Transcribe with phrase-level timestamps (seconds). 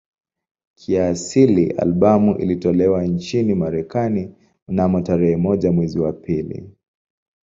[0.75, 4.35] Kiasili albamu ilitolewa nchini Marekani
[4.67, 6.67] mnamo tarehe moja mwezi wa pili